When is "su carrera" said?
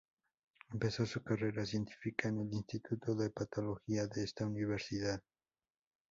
1.05-1.63